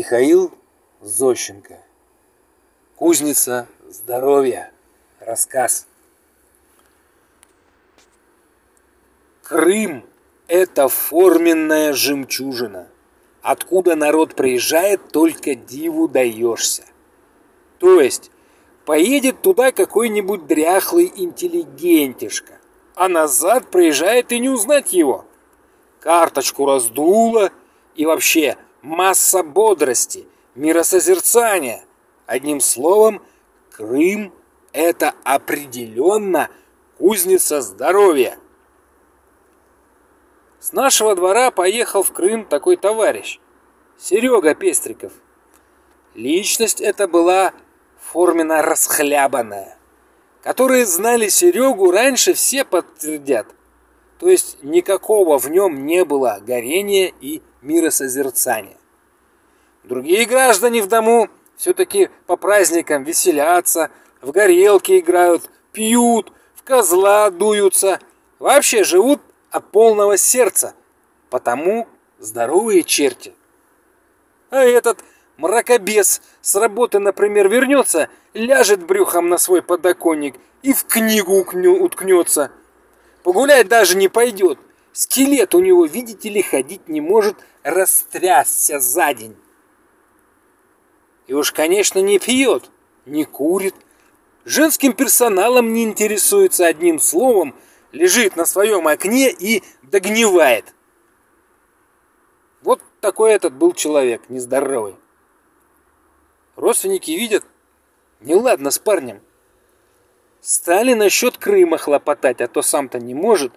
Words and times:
Михаил 0.00 0.50
Зощенко. 1.02 1.78
Кузница 2.96 3.68
здоровья. 3.86 4.72
Рассказ. 5.20 5.86
Крым– 9.42 10.06
это 10.48 10.88
форменная 10.88 11.92
жемчужина. 11.92 12.88
Откуда 13.42 13.94
народ 13.94 14.36
приезжает, 14.36 15.12
только 15.12 15.54
диву 15.54 16.08
даешься. 16.08 16.86
То 17.78 18.00
есть, 18.00 18.30
поедет 18.86 19.42
туда 19.42 19.70
какой-нибудь 19.70 20.46
дряхлый 20.46 21.12
интеллигентишка, 21.14 22.58
а 22.94 23.06
назад 23.10 23.70
приезжает 23.70 24.32
и 24.32 24.38
не 24.38 24.48
узнать 24.48 24.94
его. 24.94 25.26
Карточку 26.00 26.64
раздуло, 26.64 27.52
и 27.96 28.06
вообще 28.06 28.56
масса 28.82 29.42
бодрости, 29.42 30.26
миросозерцания. 30.54 31.84
Одним 32.26 32.60
словом, 32.60 33.22
Крым– 33.72 34.32
это 34.72 35.14
определенно 35.24 36.50
кузница 36.98 37.60
здоровья. 37.60 38.38
С 40.58 40.72
нашего 40.72 41.16
двора 41.16 41.50
поехал 41.50 42.02
в 42.02 42.12
Крым 42.12 42.44
такой 42.44 42.76
товарищ, 42.76 43.40
Серега 43.98 44.54
Пестриков. 44.54 45.12
Личность 46.14 46.80
эта 46.80 47.08
была 47.08 47.54
форменно 47.98 48.60
расхлябанная. 48.60 49.78
Которые 50.42 50.86
знали 50.86 51.28
Серегу 51.28 51.90
раньше, 51.90 52.34
все 52.34 52.64
подтвердят. 52.64 53.46
То 54.18 54.28
есть 54.28 54.62
никакого 54.62 55.38
в 55.38 55.50
нем 55.50 55.86
не 55.86 56.04
было 56.04 56.38
горения 56.42 57.12
и 57.20 57.42
миросозерцания. 57.62 58.76
Другие 59.84 60.24
граждане 60.26 60.82
в 60.82 60.88
дому 60.88 61.28
все-таки 61.56 62.10
по 62.26 62.36
праздникам 62.36 63.04
веселятся, 63.04 63.90
в 64.20 64.30
горелки 64.30 64.98
играют, 64.98 65.50
пьют, 65.72 66.32
в 66.54 66.62
козла 66.62 67.30
дуются, 67.30 68.00
вообще 68.38 68.84
живут 68.84 69.20
от 69.50 69.70
полного 69.70 70.16
сердца, 70.16 70.74
потому 71.30 71.88
здоровые 72.18 72.82
черти. 72.82 73.34
А 74.50 74.62
этот 74.62 74.98
мракобес 75.36 76.22
с 76.40 76.54
работы, 76.56 76.98
например, 76.98 77.48
вернется, 77.48 78.08
ляжет 78.34 78.84
брюхом 78.84 79.28
на 79.28 79.38
свой 79.38 79.62
подоконник 79.62 80.36
и 80.62 80.72
в 80.72 80.84
книгу 80.84 81.34
уткнется. 81.34 82.50
Погулять 83.22 83.68
даже 83.68 83.96
не 83.96 84.08
пойдет. 84.08 84.58
Скелет 84.92 85.54
у 85.54 85.60
него, 85.60 85.86
видите 85.86 86.28
ли, 86.28 86.42
ходить 86.42 86.88
не 86.88 87.00
может, 87.00 87.36
растрясся 87.62 88.80
за 88.80 89.14
день. 89.14 89.36
И 91.26 91.32
уж, 91.32 91.52
конечно, 91.52 92.00
не 92.00 92.18
пьет, 92.18 92.70
не 93.06 93.24
курит, 93.24 93.74
женским 94.44 94.92
персоналом 94.92 95.72
не 95.72 95.84
интересуется 95.84 96.66
одним 96.66 96.98
словом, 96.98 97.54
лежит 97.92 98.36
на 98.36 98.44
своем 98.44 98.88
окне 98.88 99.30
и 99.30 99.62
догнивает. 99.82 100.74
Вот 102.62 102.82
такой 103.00 103.32
этот 103.32 103.54
был 103.54 103.72
человек, 103.72 104.28
нездоровый. 104.28 104.96
Родственники 106.56 107.12
видят, 107.12 107.44
неладно 108.20 108.70
с 108.70 108.78
парнем. 108.78 109.22
Стали 110.40 110.94
насчет 110.94 111.38
Крыма 111.38 111.78
хлопотать, 111.78 112.40
а 112.40 112.48
то 112.48 112.60
сам-то 112.60 112.98
не 112.98 113.14
может. 113.14 113.52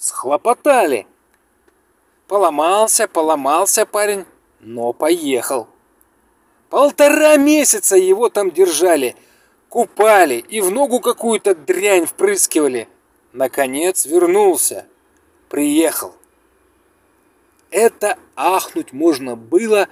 Схлопотали. 0.00 1.06
Поломался, 2.26 3.06
поломался 3.06 3.84
парень, 3.84 4.24
но 4.60 4.94
поехал. 4.94 5.68
Полтора 6.70 7.36
месяца 7.36 7.96
его 7.96 8.30
там 8.30 8.50
держали, 8.50 9.14
купали 9.68 10.36
и 10.36 10.62
в 10.62 10.70
ногу 10.70 11.00
какую-то 11.00 11.54
дрянь 11.54 12.06
впрыскивали. 12.06 12.88
Наконец 13.34 14.06
вернулся. 14.06 14.86
Приехал. 15.50 16.14
Это 17.70 18.16
ахнуть 18.36 18.94
можно 18.94 19.36
было 19.36 19.86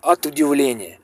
от 0.00 0.24
удивления. 0.24 1.00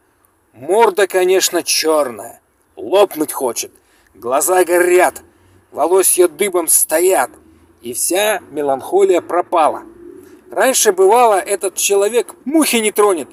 Морда, 0.55 1.07
конечно, 1.07 1.63
черная. 1.63 2.41
Лопнуть 2.75 3.35
хочет. 3.35 3.71
Глаза 4.15 4.65
горят. 4.65 5.23
Волосья 5.73 6.27
дыбом 6.27 6.69
стоят. 6.69 7.31
И 7.83 7.93
вся 7.93 8.41
меланхолия 8.51 9.21
пропала. 9.21 9.85
Раньше 10.51 10.93
бывало, 10.93 11.35
этот 11.35 11.75
человек 11.75 12.35
мухи 12.45 12.77
не 12.77 12.93
тронет. 12.93 13.29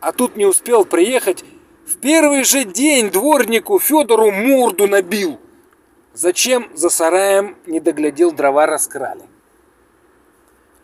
А 0.00 0.12
тут 0.12 0.36
не 0.36 0.46
успел 0.46 0.84
приехать. 0.84 1.44
В 1.86 1.96
первый 1.98 2.44
же 2.44 2.64
день 2.64 3.10
дворнику 3.10 3.78
Федору 3.78 4.30
морду 4.30 4.86
набил. 4.86 5.38
Зачем 6.12 6.70
за 6.74 6.90
сараем 6.90 7.56
не 7.66 7.80
доглядел 7.80 8.32
дрова 8.32 8.66
раскрали? 8.66 9.22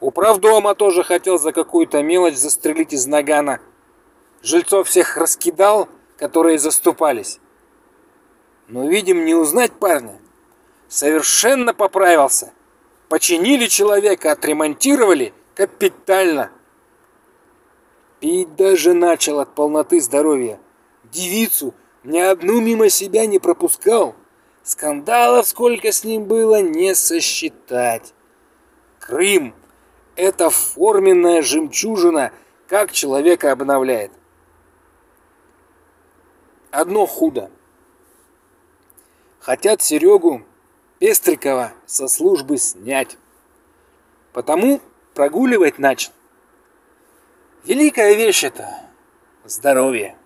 Управдома 0.00 0.75
тоже 0.75 1.03
хотел 1.03 1.38
за 1.38 1.53
какую-то 1.53 2.03
мелочь 2.03 2.37
застрелить 2.37 2.93
из 2.93 3.06
нагана. 3.06 3.61
Жильцов 4.43 4.88
всех 4.88 5.17
раскидал, 5.17 5.88
которые 6.19 6.59
заступались. 6.59 7.41
Но, 8.69 8.88
видим, 8.88 9.25
не 9.25 9.34
узнать 9.34 9.73
парня. 9.73 10.21
Совершенно 10.88 11.73
поправился. 11.73 12.53
Починили 13.09 13.67
человека, 13.67 14.33
отремонтировали 14.33 15.33
капитально. 15.55 16.50
Пить 18.19 18.56
даже 18.56 18.94
начал 18.94 19.39
от 19.39 19.55
полноты 19.55 20.00
здоровья. 20.00 20.59
Девицу 21.05 21.75
ни 22.03 22.19
одну 22.19 22.61
мимо 22.61 22.89
себя 22.89 23.27
не 23.27 23.39
пропускал. 23.39 24.17
Скандалов 24.65 25.47
сколько 25.47 25.93
с 25.93 26.03
ним 26.03 26.25
было, 26.25 26.61
не 26.61 26.94
сосчитать. 26.97 28.12
Крым– 28.99 29.55
это 30.17 30.50
форменная 30.50 31.43
жемчужина, 31.43 32.33
как 32.67 32.91
человека 32.91 33.53
обновляет. 33.53 34.11
Одно 36.73 37.06
худо. 37.06 37.53
Хотят 39.38 39.81
Серегу 39.81 40.43
Пестрикова 40.98 41.72
со 41.84 42.08
службы 42.08 42.56
снять. 42.56 43.18
Потому 44.32 44.80
прогуливать 45.14 45.78
начал. 45.78 46.12
Великая 47.64 48.14
вещь 48.14 48.44
это– 48.44 48.80
здоровье. 49.44 50.16